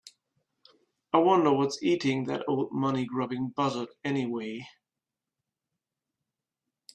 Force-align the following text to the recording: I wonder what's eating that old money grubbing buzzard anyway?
I 1.13 1.19
wonder 1.19 1.53
what's 1.53 1.83
eating 1.83 2.23
that 2.23 2.43
old 2.47 2.71
money 2.71 3.05
grubbing 3.05 3.49
buzzard 3.49 3.89
anyway? 4.03 4.67